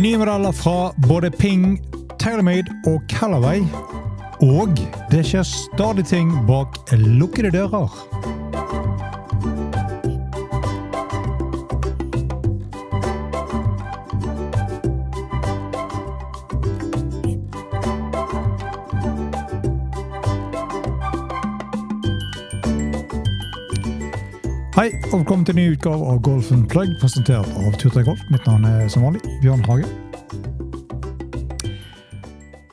[0.00, 1.74] Nye modeller fra både Ping,
[2.18, 3.60] TaylorMade og Callaway.
[4.40, 4.78] Og
[5.12, 8.09] det skjer stadig ting bak lukkede dører.
[24.70, 28.20] Hei, og velkommen til en ny utgave av Golf Plug, presentert av Turtøy Golf.
[28.30, 29.88] Mitt navn er som vanlig Bjørn Hage.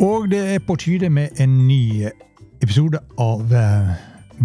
[0.06, 2.06] Og det er på tide med en ny
[2.62, 3.90] episode av eh,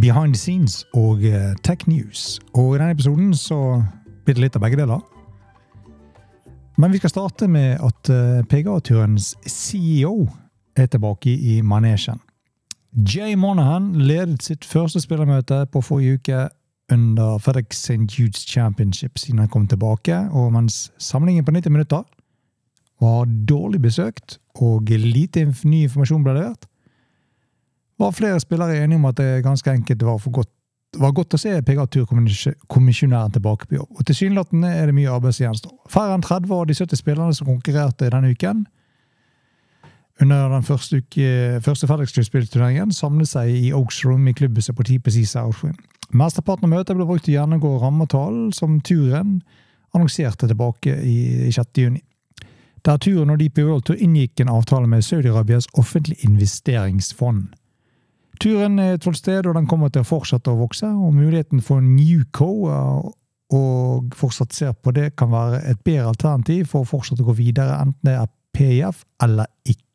[0.00, 2.40] Behind the Scenes og eh, Tech News.
[2.54, 3.82] Og i denne episoden så
[4.24, 5.04] blir det litt av begge deler.
[6.80, 10.24] Men vi skal starte med at uh, PGA-turens CEO
[10.72, 12.16] er tilbake i manesjen.
[12.96, 16.40] Jay Monahan ledet sitt første spillermøte på forrige uke
[16.92, 18.06] under FedEx St.
[18.12, 22.02] Jude's Championship siden han kom tilbake, og mens samlingen på 90 minutter
[23.02, 26.66] var dårlig besøkt og lite ny informasjon ble levert,
[27.98, 30.50] var flere spillere enige om at det ganske enkelt var, godt,
[30.98, 33.90] var godt å se PGA-turkommisjonæren tilbake på jobb.
[33.98, 35.74] Og Tilsynelatende er det mye arbeid som gjenstår.
[35.90, 38.64] Færre enn 30 av de 70 spillerne som konkurrerte denne uken,
[40.20, 45.24] under den første, uke, første FedEx-sluttspillturneringen samlet seg i Oaks Room i klubbhuset på TPC
[45.26, 45.80] Southwind.
[46.12, 49.38] Mesteparten av møtet ble brukt til å gjennomgå rammeavtalen som turen
[49.96, 51.70] annonserte tilbake i 6.
[51.80, 52.02] juni.
[52.84, 57.52] Der turen og DP World Tour inngikk en avtale med Saudi-Arabias offentlige investeringsfond.
[58.42, 60.86] Turen er et sted, og den kommer til å fortsette å vokse.
[60.86, 62.50] og Muligheten for Newco
[63.52, 67.36] og fortsatt ser på det kan være et bedre alternativ for å fortsette å gå
[67.38, 69.91] videre, enten det er PIF eller ikke.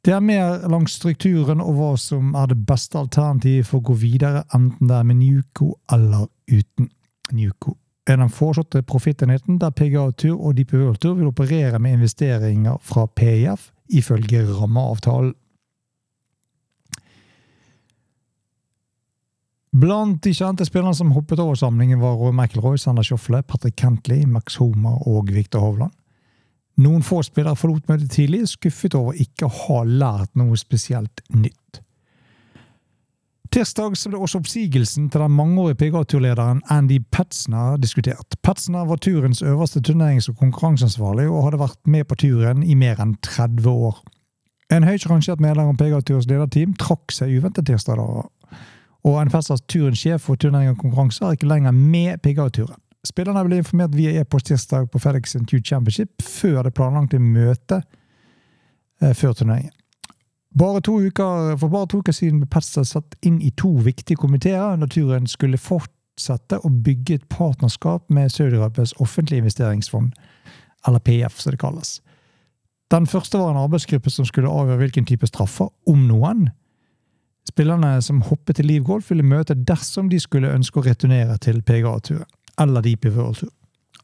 [0.00, 3.98] Det er mer langs strukturen og hva som er det beste alternativet for å gå
[4.00, 6.88] videre, enten det er med Nuco eller uten
[7.36, 7.76] Nuco.
[8.08, 12.80] Er den foreslåtte profittenheten der PGA Tur og DP World Tour vil operere med investeringer
[12.80, 15.34] fra PIF, ifølge rammeavtalen.
[19.70, 24.24] Blant de kjente spillerne som hoppet over samlingen, var Roy McIlroy, Sander Schofle, Patrick Kentley,
[24.26, 25.92] Max Homer og Victor Hovland.
[26.80, 31.82] Noen få spillere forlot møtet tidlig, skuffet over ikke å ha lært noe spesielt nytt.
[33.50, 38.36] Tirsdag ble også oppsigelsen til den mangeårige PGA-turlederen Andy Petzner diskutert.
[38.46, 43.02] Petzner var turens øverste turnerings- og konkurranseansvarlig og hadde vært med på turen i mer
[43.02, 43.98] enn 30 år.
[44.70, 49.98] En høyt rangert medlem av PGA-turens lederteam trakk seg uventet tirsdag, og en Petzers turens
[49.98, 52.78] sjef for turnering og konkurranse er ikke lenger med PGA-turen.
[53.06, 57.86] Spillerne ble informert via e-post tirsdag på FedEx Institute Championship før det planlagte møtet
[59.00, 59.72] eh, før turneringen.
[60.58, 64.74] Bare uker, for bare to uker siden ble Petster satt inn i to viktige komiteer
[64.74, 70.10] under turen skulle fortsette å bygge et partnerskap med Saudi-Arabias offentlige investeringsfond,
[70.86, 72.00] eller PF, som det kalles.
[72.90, 76.50] Den første var en arbeidsgruppe som skulle avgjøre hvilken type straffer, om noen,
[77.48, 81.62] spillerne som hoppet til Liv Golf ville møte dersom de skulle ønske å returnere til
[81.62, 82.26] PGA-turen
[82.60, 83.52] eller DP World Tour.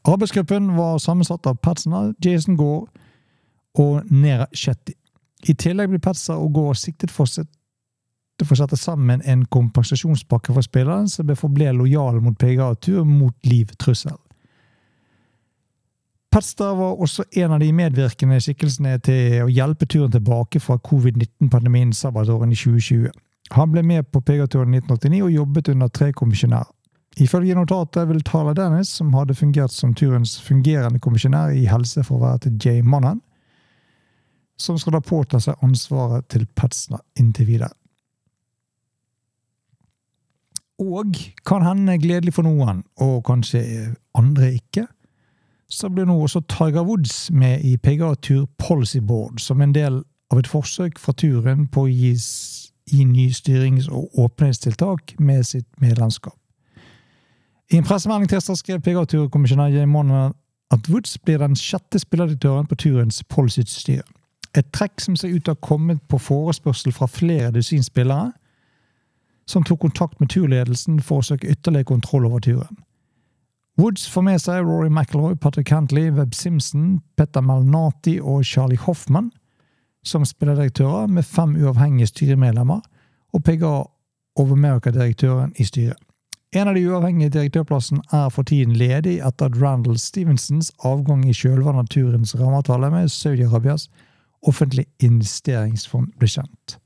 [0.07, 2.87] Arbeidsgruppen var sammensatt av Patsner, Jason Gaar
[3.77, 4.93] og Nera Shetty.
[5.45, 11.09] I tillegg ble Patzer og Gaar siktet for, å sette sammen en kompensasjonspakke for spilleren
[11.11, 14.17] som forble lojal mot PGA-tur mot liv-trussel.
[16.31, 21.93] Petster var også en av de medvirkende skikkelsene til å hjelpe turen tilbake fra covid-19-pandemien
[21.95, 23.07] sabbatåren i 2020.
[23.55, 26.76] Han ble med på PGA-turen i 1989 og jobbet under tre kommisjonærer.
[27.17, 32.19] Ifølge notatet vil Tala Dennis, som hadde fungert som turens fungerende kommisjonær i helse for
[32.19, 33.23] å være til Jay Monahan,
[34.57, 37.73] som skal da påta seg ansvaret til Petzner inntil videre.
[40.77, 43.63] Og kan hende gledelig for noen, og kanskje
[44.17, 44.85] andre ikke,
[45.67, 50.03] så blir nå også Tiger Woods med i PGA Tour Policy Board som en del
[50.31, 52.13] av et forsøk fra turen på å gi,
[52.93, 56.37] gi ny styrings- og åpenhetstiltak med sitt medlemskap.
[57.71, 60.31] I en pressemelding tirsdag skrev PGA-turkommisjonær Jay Monner
[60.71, 64.05] at Woods blir den sjette spillerdirektøren på turens policystyre.
[64.55, 68.31] Et trekk som ser ut til å ha kommet på forespørsel fra flere dusin spillere,
[69.47, 72.79] som tok kontakt med turledelsen for å søke ytterligere kontroll over turen.
[73.77, 79.29] Woods får med seg Rory McIlroy, Patrick Cantley, Webb Simpson, Petter Malnati og Charlie Hoffman
[80.07, 82.79] som spillerdirektører, med fem uavhengige styremedlemmer,
[83.35, 83.83] og PGA
[84.39, 86.06] of America-direktøren i styret.
[86.55, 91.35] En av de uavhengige direktørplassen er for tiden ledig etter at Randall Stevensons avgang i
[91.35, 93.89] kjølvannet av turens rammeavtale med Saudi-Arabias
[94.47, 96.77] offentlig investeringsfond ble kjent.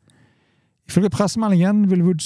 [0.89, 2.25] Ifølge pressemeldingen vil Wood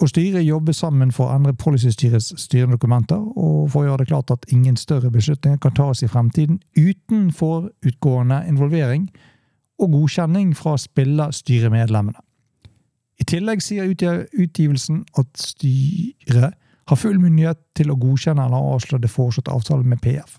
[0.00, 4.08] og styret jobbe sammen for å endre policystyrets styrende dokumenter, og for å gjøre det
[4.08, 9.10] klart at ingen større beslutninger kan tas i fremtiden uten forutgående involvering
[9.78, 12.23] og godkjenning fra spillerstyremedlemmene.
[13.20, 19.12] I tillegg sier utgivelsen at styret har full myndighet til å godkjenne eller avslå det
[19.12, 20.36] foreslåtte avtalen med PF.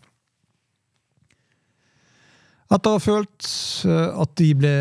[2.74, 3.48] Etter å ha følt
[3.86, 4.76] eh, at de ble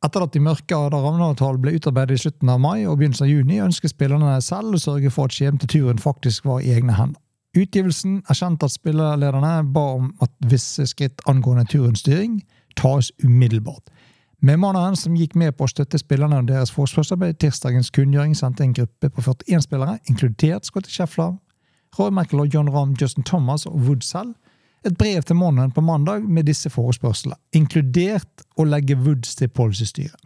[0.00, 3.58] etter at de mørke rammeavtalen ble utarbeidet i slutten av mai og begynnelsen av juni,
[3.60, 7.20] ønsker spillerne selv å sørge for at skjebnen til turen faktisk var i egne hender.
[7.58, 12.38] Utgivelsen erkjente at spillerlederne ba om at visse skritt angående turens styring
[12.78, 13.90] tas umiddelbart.
[14.40, 18.64] Med mannen som gikk med på å støtte spillerne og deres forsvarsarbeid tirsdagens kunngjøring sendte
[18.64, 21.34] en gruppe på 41 spillere, inkludert Scotty Sheffler,
[21.98, 24.32] Roy Michael og John Rahm, Justin Thomas og Wood selv,
[24.86, 30.16] et brev til måneden på mandag med disse forespørslene, inkludert å legge Woods til policystyret.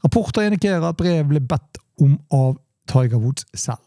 [0.00, 2.56] Rapporter indikerer at brevet ble bedt om av
[2.88, 3.82] Tiger Woods selv.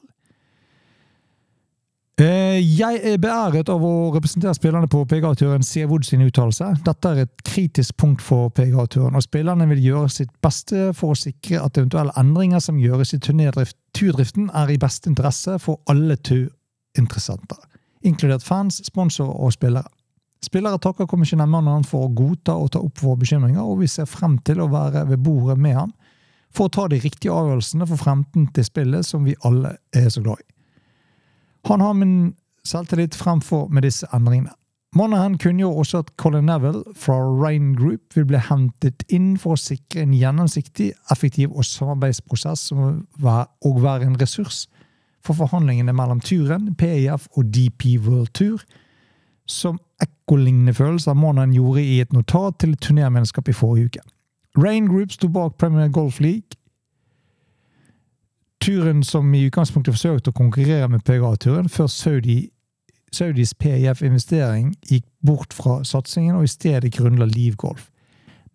[2.23, 6.69] Eh, jeg er beæret av å representere spillerne på PGA-turen, sier Wood sin uttalelse.
[6.85, 11.19] Dette er et kritisk punkt for PGA-turen, og spillerne vil gjøre sitt beste for å
[11.19, 17.67] sikre at eventuelle endringer som gjøres i turdriften, er i beste interesse for alle turinteressenter
[18.03, 19.89] inkludert fans, sponsorer og spillere.
[20.43, 24.37] Spillere takker kommisjonærmannen for å godta og ta opp våre bekymringer, og vi ser frem
[24.43, 25.93] til å være ved bordet med ham
[26.53, 30.21] for å ta de riktige avgjørelsene for fremtiden til spillet som vi alle er så
[30.21, 30.52] glad i.
[31.69, 32.33] Han har min
[32.67, 34.51] selvtillit fremfor med disse endringene.
[34.95, 39.59] Monahan kunngjorde også at Colin Neville fra Rain Group vil bli hentet inn for å
[39.59, 44.67] sikre en gjennomsiktig, effektiv og samarbeidsprosess og være en ressurs
[45.25, 48.61] for forhandlingene mellom turen, PIF og DP World Tour,
[49.49, 54.03] som ekkolignende følelser Monahan gjorde i et notat til turnermennskap i forrige uke.
[54.59, 56.59] Rain Group sto bak Premier Golf League.
[58.63, 62.37] Turen som i utgangspunktet forsøkte å konkurrere med PGA-turen, før Saudi,
[63.11, 67.89] Saudis PIF-investering gikk bort fra satsingen og i stedet grunnla Liv Golf.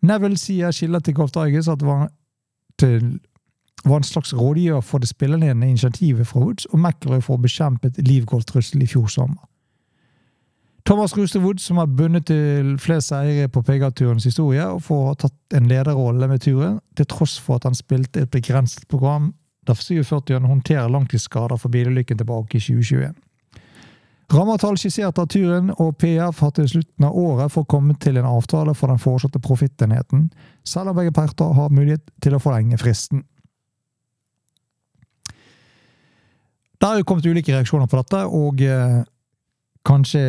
[0.00, 2.08] Neville sier skiller til Golf Digers at det var
[2.80, 3.18] til
[3.84, 7.88] var en slags rådgiver for det spillerledende initiativet fra Woods og McIlroy for å bekjempe
[7.88, 9.44] et livgolftrussel i fjor sommer.
[10.88, 15.10] Thomas Ruste Woods, som har bundet til flest seire på PGA-turens historie, og for å
[15.10, 19.34] ha tatt en lederrolle med turen, til tross for at han spilte et begrenset program
[19.68, 23.16] der 47-eren håndterer langtidsskader for bilulykken tilbake i 2021.
[24.28, 28.18] Rammetall skissert av turen og PF har til slutten av året for å komme til
[28.20, 30.26] en avtale for den foreslåtte profittenheten,
[30.68, 33.22] selv om begge parter har mulighet til å forlenge fristen.
[36.78, 39.00] Det har jo kommet ulike reaksjoner på dette, og eh,
[39.88, 40.22] kanskje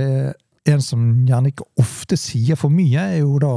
[0.69, 3.53] en som gjerne ikke ofte sier for mye, er jo da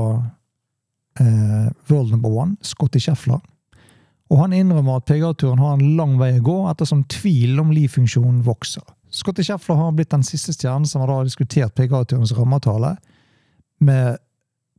[1.22, 3.40] eh, world number one, Scotty Scheffler.
[4.32, 8.40] Og han innrømmer at PGA-turen har en lang vei å gå, ettersom tvilen om livfunksjonen
[8.46, 8.84] vokser.
[9.12, 12.94] Scotty Scheffler har blitt den siste stjernen som har diskutert PGA-turens rammeavtale
[13.84, 14.16] med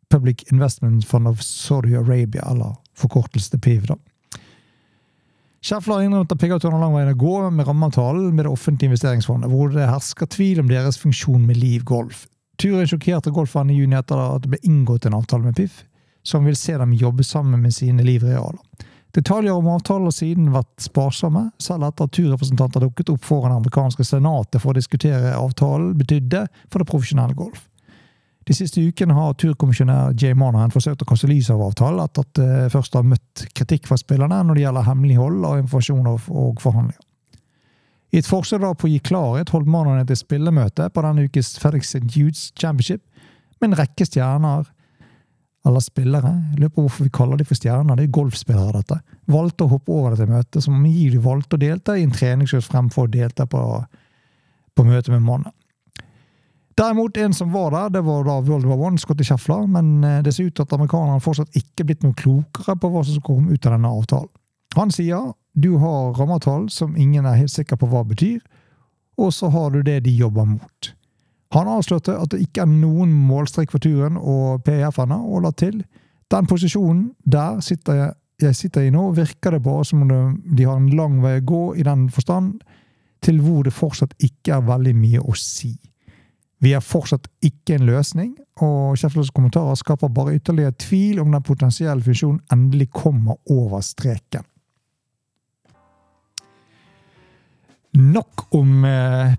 [0.09, 3.85] Public Investment Fund of Saudi Arabia, eller forkortelse til PIV.
[3.91, 3.95] da.
[5.63, 8.89] Schäffler har innrømmet at PGA-turen har lang vei å gå med rammeavtalen med det offentlige
[8.89, 12.25] investeringsfondet, hvor det hersker tvil om deres funksjon med Liv Golf.
[12.57, 15.85] Turen sjokkerte golferne i juni etter at det ble inngått en avtale med PIF,
[16.23, 18.59] som vil se dem jobbe sammen med sine livrealer.
[19.13, 23.59] Detaljer om avtalen har siden vært sparsomme, selv etter at turrepresentanter dukket opp foran det
[23.61, 27.67] amerikanske senatet for å diskutere avtalen betydde for det profesjonelle golf.
[28.43, 32.33] De siste ukene har turkommisjonær Jay Monahan forsøkt å kaste lys over avtalen etter at
[32.39, 37.05] det først har møtt kritikk fra spillerne når det gjelder hemmelighold av informasjon og forhandlinger.
[38.13, 41.95] I et forsøk på å gi klarhet holdt Monahan et spillemøte på denne ukes FedEx
[42.01, 43.05] Hughes Championship
[43.61, 44.67] med en rekke stjerner,
[45.63, 48.97] eller spillere, jeg lurer på hvorfor vi kaller de for stjerner, det er golfspillere, dette,
[49.31, 53.07] valgte å hoppe over dette møtet, som de valgte å delta i en treningskurs fremfor
[53.07, 53.61] å delta på,
[54.75, 55.53] på møtet med mannen.
[56.75, 60.21] Derimot, en som var der, det var da World War One, Scotty Scheffler, men eh,
[60.25, 63.21] det ser ut til at amerikanerne fortsatt ikke er blitt noe klokere på hva som
[63.25, 64.31] kom ut av denne avtalen.
[64.73, 68.41] Han sier du har rammetall som ingen er helt sikker på hva betyr,
[69.21, 70.89] og så har du det de jobber mot.
[71.53, 75.83] Han avslørte at det ikke er noen målstrek for turen og PIF-ene, og la til
[76.33, 80.65] den posisjonen der sitter jeg, jeg sitter i nå, virker det bare som om de
[80.65, 82.63] har en lang vei å gå i den forstand,
[83.23, 85.75] til hvor det fortsatt ikke er veldig mye å si.
[86.63, 88.33] Vi er fortsatt ikke en løsning,
[88.63, 94.45] og Sheffields kommentarer skaper bare ytterligere tvil om den potensielle funksjonen endelig kommer over streken.
[97.93, 99.35] Nok om eh,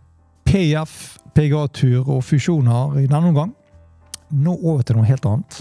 [0.54, 3.48] PF, PGA-tur og fusjoner i denne omgang.
[4.30, 5.56] Nå over til noe helt annet.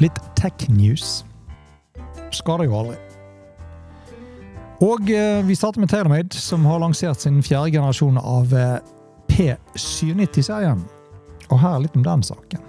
[0.00, 1.20] Litt tech news.
[2.32, 2.96] skader jo aldri.
[4.80, 8.78] Og eh, vi starter med TaylorMade, som har lansert sin fjerde generasjon av eh,
[9.28, 10.80] P790-serien.
[11.50, 12.64] Og her litt om den saken.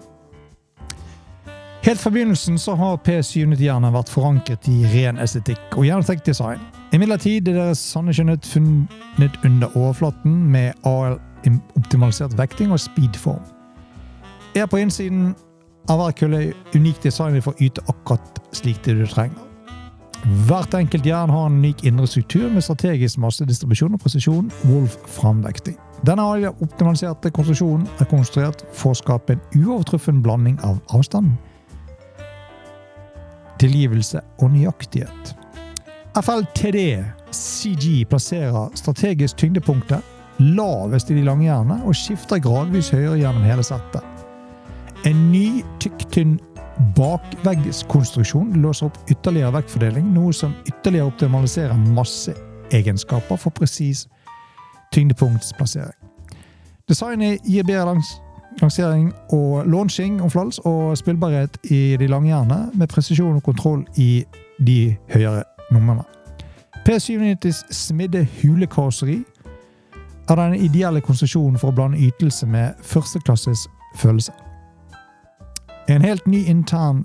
[1.83, 6.61] Helt fra begynnelsen så har P790-jernet vært forankret i ren estetikk og gjennomtenkt design.
[6.95, 13.43] Imidlertid er deres sanne skjønnhet funnet under overflaten med AL-optimalisert vekting og speedform.
[14.55, 15.33] Er på innsiden
[15.91, 19.43] av hver kølle unikt designet for å yte akkurat slik det du trenger.
[20.47, 25.75] Hvert enkelt jern har en unik indre struktur med strategisk massedistribusjon og presisjon, Wolf-framvekting.
[26.07, 31.35] Denne optimaliserte konstruksjonen er konstruert for å skape en uovertruffen blanding av avstand,
[33.63, 35.35] tilgivelse og nøyaktighet.
[36.19, 36.79] FLTD
[37.33, 40.03] CG plasserer strategisk tyngdepunktet
[40.39, 44.03] lavest i de lange jernene og skifter gradvis høyere gjennom hele settet.
[45.07, 46.37] En ny tykk-tynn
[46.97, 54.07] bakveggskonstruksjon låser opp ytterligere vektfordeling, noe som ytterligere optimaliserer masseegenskaper for presis
[54.93, 55.97] tyngdepunktsplassering.
[56.89, 58.09] Designet gir bedre langs
[58.61, 63.85] lansering og launching om flals og spillbarhet i de lange jernene, med presisjon og kontroll
[63.97, 64.25] i
[64.67, 66.03] de høyere numrene.
[66.89, 69.23] P790s smidde hulekarosseri
[70.29, 74.31] er den ideelle konstruksjonen for å blande ytelse med førsteklasses følelse.
[75.89, 77.03] En helt ny intern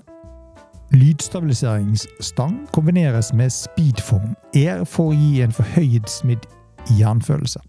[0.91, 6.47] lydstabiliseringsstang kombineres med speedform, er for å gi en forhøyet smidd
[6.97, 7.61] jernfølelse.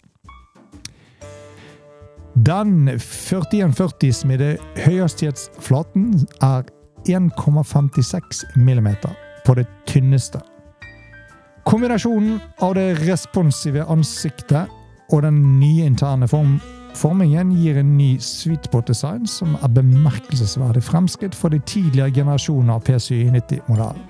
[2.46, 6.62] Den 4140-smidde høyhastighetsflaten er
[7.08, 8.88] 1,56 mm
[9.46, 10.40] på det tynneste.
[11.68, 14.70] Kombinasjonen av det responsive ansiktet
[15.12, 16.54] og den nye interne form
[16.96, 24.06] formingen gir en ny sweetpot-design som er bemerkelsesverdig fremskritt for de tidligere generasjonene av P790-modellen.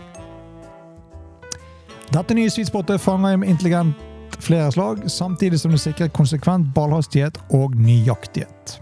[2.14, 3.98] Dette nye sweetspotet fanger intelligent
[4.44, 8.80] flere slag, samtidig som det sikrer konsekvent ballhastighet og nøyaktighet.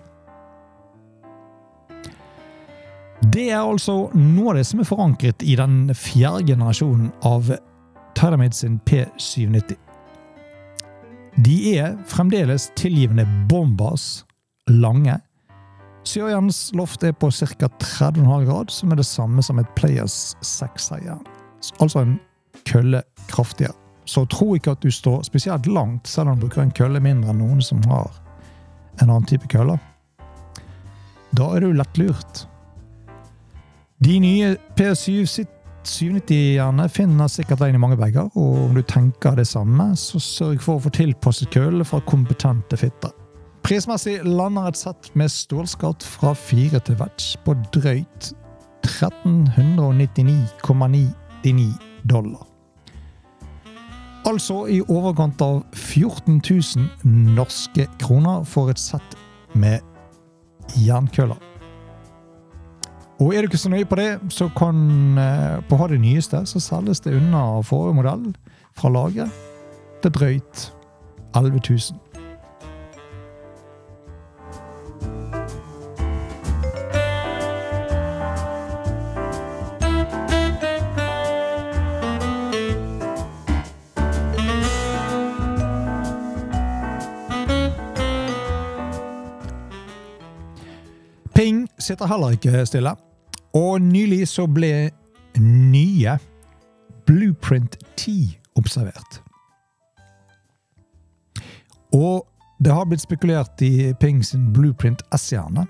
[3.33, 7.50] Det er altså noe av det som er forankret i den fjerde generasjonen av
[8.19, 9.77] Tyramid sin P790.
[11.38, 14.25] De er fremdeles tilgivende bombas
[14.71, 15.19] lange.
[16.07, 17.69] Sørjans loft er på ca.
[17.69, 21.19] 30,5 grad, som er det samme som et Players 6-seier.
[21.79, 22.17] Altså en
[22.67, 23.77] kølle kraftigere.
[24.09, 27.31] Så tro ikke at du står spesielt langt, selv om du bruker en kølle mindre
[27.35, 28.09] enn noen som har
[29.03, 29.79] en annen type køller.
[31.37, 32.49] Da er du lettlurt.
[34.00, 39.97] De nye P790-erne finner sikkert veien i mange bager, og om du tenker det samme,
[39.99, 43.11] så sørg for å få tilpasset kølle fra kompetente fitter.
[43.67, 48.33] Prismessig lander et sett med stålskatt fra 4 til vetch på drøyt
[48.88, 51.73] 1399,99
[52.09, 52.58] dollar.
[54.28, 59.14] Altså i overkant av 14 000 norske kroner for et sett
[59.56, 59.80] med
[60.76, 61.38] jernkøller.
[63.18, 65.16] Og er du ikke så nøye på det, så kan
[65.66, 68.26] på å ha det nyeste, så selges det unna forrige modell
[68.78, 69.32] fra laget
[70.04, 70.68] til drøyt
[71.35, 72.08] 11 000.
[91.88, 92.95] sitter heller ikke stille.
[93.57, 94.90] Og nylig så ble
[95.40, 96.18] nye
[97.09, 99.23] Blueprint 10 observert.
[101.95, 102.26] Og
[102.64, 105.64] det har blitt spekulert i Ping sin Blueprint S-hjerne,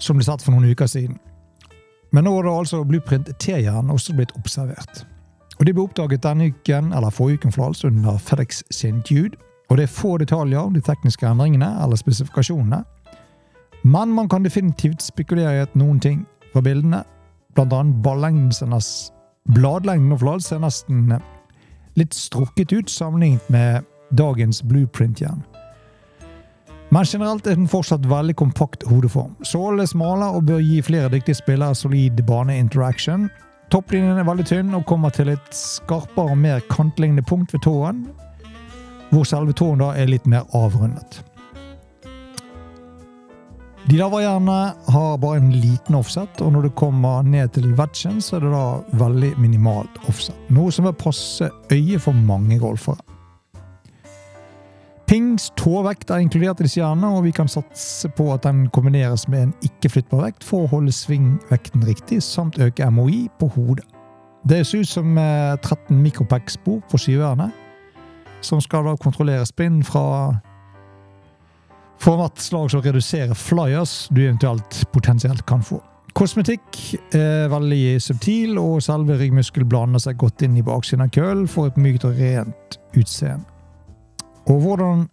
[0.00, 1.18] som ble satt for noen uker siden.
[2.10, 5.04] Men nå er det altså Blueprint T-hjernen også blitt observert.
[5.60, 9.36] Og De ble oppdaget denne uken, eller forrige uken for altså, under FedEx sin Jude.
[9.68, 12.80] Og det er få detaljer om de tekniske endringene eller spesifikasjonene.
[13.82, 17.04] Men man kan definitivt spekulere i at noen ting fra bildene,
[17.54, 17.82] Bl.a.
[19.50, 21.14] bladlengden og flad, ser nesten
[21.98, 25.42] litt strukket ut sammenlignet med dagens blueprint-jern.
[26.90, 29.36] Men generelt er den fortsatt veldig kompakt hodeform.
[29.46, 33.28] Sålene er smale og bør gi flere dyktige spillere solid baneinteraction.
[33.70, 38.08] Topplinjen er veldig tynn og kommer til et skarpere og mer kantlignende punkt ved tåen,
[39.10, 41.22] hvor selve tåen da er litt mer avrundet.
[43.88, 44.28] De lavere
[44.92, 48.50] har bare en liten offset, og når du kommer ned til vetchen, så er det
[48.52, 48.64] da
[49.00, 50.36] veldig minimalt offset.
[50.52, 53.00] Noe som vil passe øyet for mange golfere.
[55.10, 59.24] Pings tåvekt er inkludert i disse hjernene, og vi kan satse på at den kombineres
[59.26, 63.88] med en ikke-flyttbar vekt for å holde svingvekten riktig, samt øke MOI på hodet.
[64.46, 67.50] Det ser ut som eh, 13 mikropack-spor på skyverne,
[68.40, 70.38] som skal da kontrollere spinn fra
[72.00, 75.80] format slag som reduserer flyers du eventuelt potensielt kan få.
[76.16, 76.78] Kosmetikk
[77.14, 81.70] er veldig subtil, og selve ryggmuskel blander seg godt inn i baksiden av kølen for
[81.70, 83.46] et mykt og rent utseende.
[84.50, 85.06] Og hvordan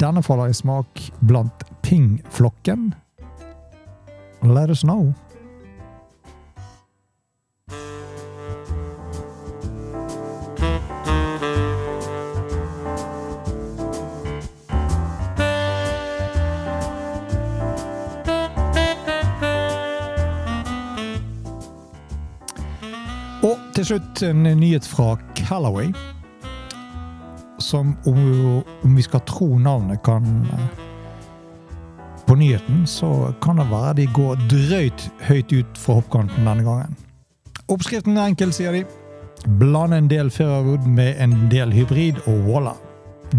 [0.00, 2.92] denne faller i smak blant pingflokken
[4.42, 5.14] Let us know.
[23.82, 25.88] Til slutt en nyhet fra Callaway.
[27.58, 30.46] Som om, om vi skal tro navnet kan
[32.26, 36.94] På nyheten så kan det være de går drøyt høyt ut fra hoppkanten denne gangen.
[37.68, 38.84] Oppskriften er enkel, sier de.
[39.58, 42.76] Bland en del Fairwood med en del hybrid, og voilà!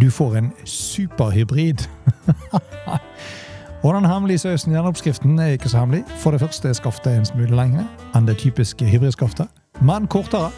[0.02, 1.88] Du får en superhybrid.
[3.84, 6.04] og den hemmelige sausen i denne oppskriften er ikke så hemmelig.
[6.20, 9.48] For det første er skaftet en smule lengre enn det typiske hybridskaftet,
[9.84, 10.52] men kortere.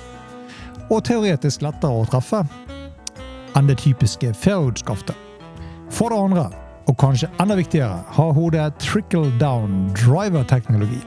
[0.94, 2.44] Og teoretisk lettere å treffe
[3.56, 5.16] enn det typiske Fairwood-skaftet.
[5.94, 6.46] For det andre,
[6.90, 11.00] og kanskje enda viktigere, har hodet trickle down driver-teknologi.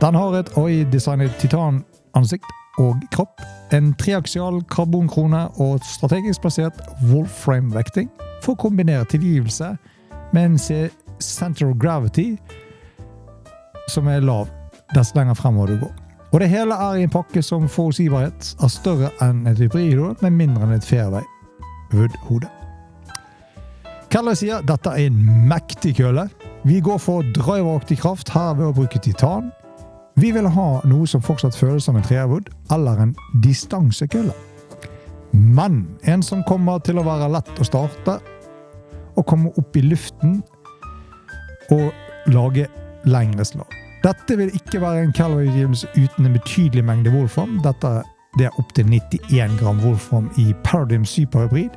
[0.00, 2.48] Den har et AI-designet titanansikt
[2.82, 3.40] og kropp,
[3.72, 8.10] en treaksial karbonkrone og strategisk plassert Wolframe-vekting
[8.44, 9.72] for å kombinere tilgivelse
[10.36, 10.58] med en
[11.22, 12.34] center of gravity
[13.88, 14.50] som er lav
[14.94, 16.05] dess lenger fremover du går.
[16.32, 20.38] Og det hele er i en pakke som forutsigbarhet er større enn et hybridhode, men
[20.40, 22.50] mindre enn et fairway-wood-hode.
[24.10, 26.26] Keller sier dette er en mektig kølle.
[26.66, 29.52] Vi går for driveraktig kraft her ved å bruke titan.
[30.16, 34.34] Vi vil ha noe som fortsatt føles som en treerwood, eller en distansekølle.
[35.36, 38.18] Men en som kommer til å være lett å starte,
[39.16, 40.40] og komme opp i luften
[41.72, 42.66] og lage
[43.08, 43.85] lengre slag.
[44.06, 47.56] Dette vil ikke være en Calvary-utgivelse uten en betydelig mengde Wolfram.
[47.64, 48.04] Dette
[48.38, 51.70] det er opptil 91 gram Wolfram i Paradigm Superhybrid,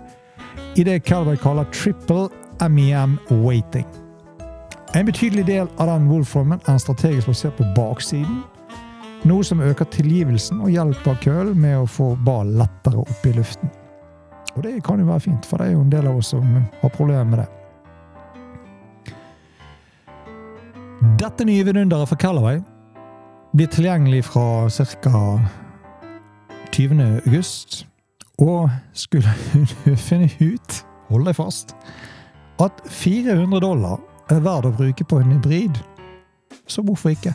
[0.75, 2.27] i det Calvary kaller triple
[2.69, 3.87] MEM weighting.
[4.95, 8.43] En betydelig del av den Wolframen er strategisk plassert på baksiden,
[9.23, 13.71] noe som øker tilgivelsen og hjelper kølen med å få ballen lettere opp i luften.
[14.55, 16.59] Og det kan jo være fint, for det er jo en del av oss som
[16.81, 17.49] har problemer med det.
[21.19, 22.61] Dette nye vidunderet fra Callaway
[23.51, 25.39] blir tilgjengelig fra ca.
[26.71, 27.01] 20.
[27.25, 27.87] august.
[28.37, 29.27] Og skulle
[29.85, 31.73] du finne ut, hold deg fast,
[32.63, 33.99] at 400 dollar
[34.31, 35.81] er verdt å bruke på en hybrid,
[36.71, 37.33] så hvorfor ikke?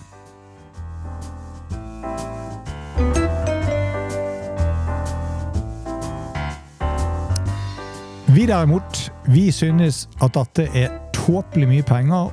[8.32, 12.32] Vi derimot, vi synes at dette er tåpelig mye penger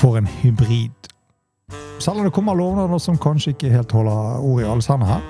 [0.00, 0.90] for en hybrid.
[1.98, 5.20] Selv om det kommer lovnader som kanskje ikke helt holder ord i alle sammen her.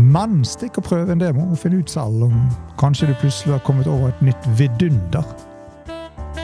[0.00, 2.36] Men stikk og prøv en demo og finn ut selv om
[2.80, 5.26] kanskje du plutselig har kommet over et nytt vidunder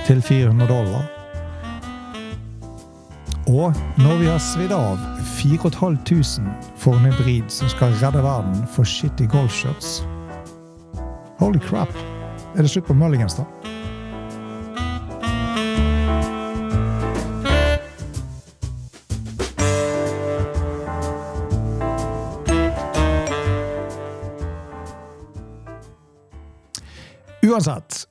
[0.05, 1.07] til 400 dollar.
[3.47, 5.01] Og når vi har svidd av
[5.39, 10.03] 4500 for en hybrid som skal redde verden for shitty golfshirts
[11.39, 11.93] Holy crap!
[12.57, 13.45] Er det slutt på mulligans, da?
[27.57, 28.03] Uansett,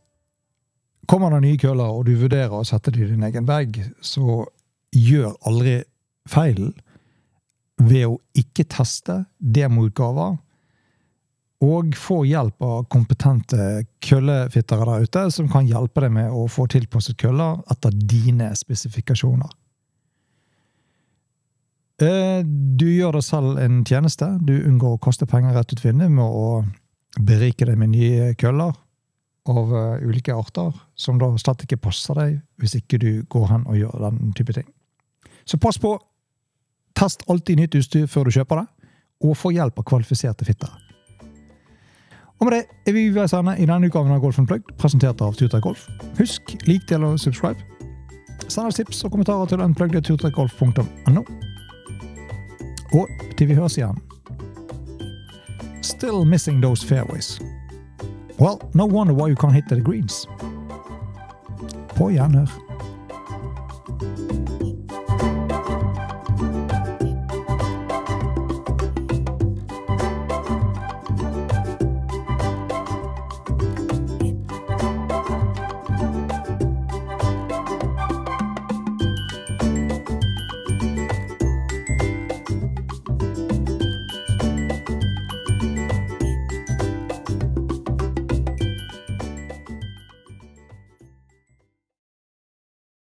[1.06, 4.40] kommer det nye køller, og du vurderer å sette det i din egen bag, så
[4.90, 5.76] gjør aldri
[6.26, 6.72] feilen
[7.78, 10.40] ved å ikke teste demoutgaver,
[11.66, 16.66] og få hjelp av kompetente køllefittere der ute, som kan hjelpe deg med å få
[16.72, 19.52] tilpasset køller etter dine spesifikasjoner.
[22.02, 24.28] Du gjør deg selv en tjeneste.
[24.42, 26.66] Du unngår å kaste penger rett ut vinduet med å
[27.22, 28.74] berike deg med nye køller
[29.46, 33.78] av ulike arter, som da slett ikke passer deg hvis ikke du går hen og
[33.78, 34.68] gjør den type ting.
[35.46, 35.94] Så pass på.
[36.96, 38.90] Test alltid nytt utstyr før du kjøper det,
[39.28, 40.80] og få hjelp av kvalifiserte fittere.
[42.40, 45.36] Og med det er vi ved ende i denne utgaven av Golf Unplugged, presentert av
[45.40, 45.86] Turtrekk Golf.
[46.20, 47.60] Husk, lik, del og subscribe.
[48.48, 51.24] Send oss tips og kommentarer til unpluggedturtrekkgolf.no.
[52.96, 54.00] Og til vi høres igjen.
[55.82, 57.40] Still missing those fairways.
[58.38, 60.28] Well, no wonder why you can't hit the greens.
[61.98, 62.75] På gjenhør.